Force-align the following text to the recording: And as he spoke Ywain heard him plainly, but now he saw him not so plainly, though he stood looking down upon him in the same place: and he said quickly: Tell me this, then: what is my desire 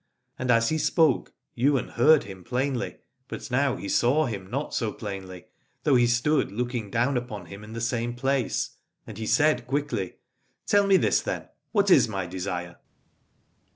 And 0.39 0.49
as 0.49 0.69
he 0.69 0.79
spoke 0.79 1.31
Ywain 1.55 1.89
heard 1.89 2.23
him 2.23 2.43
plainly, 2.43 2.95
but 3.27 3.51
now 3.51 3.75
he 3.75 3.87
saw 3.87 4.25
him 4.25 4.49
not 4.49 4.73
so 4.73 4.91
plainly, 4.91 5.45
though 5.83 5.93
he 5.93 6.07
stood 6.07 6.51
looking 6.51 6.89
down 6.89 7.17
upon 7.17 7.45
him 7.45 7.63
in 7.63 7.73
the 7.73 7.81
same 7.81 8.15
place: 8.15 8.77
and 9.05 9.19
he 9.19 9.27
said 9.27 9.67
quickly: 9.67 10.15
Tell 10.65 10.87
me 10.87 10.97
this, 10.97 11.21
then: 11.21 11.49
what 11.71 11.91
is 11.91 12.07
my 12.07 12.25
desire 12.25 12.77